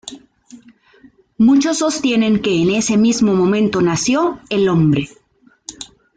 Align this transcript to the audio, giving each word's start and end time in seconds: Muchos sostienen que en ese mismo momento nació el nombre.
Muchos 1.37 1.77
sostienen 1.77 2.41
que 2.41 2.59
en 2.63 2.71
ese 2.71 2.97
mismo 2.97 3.35
momento 3.35 3.83
nació 3.83 4.39
el 4.49 4.65
nombre. 4.65 5.09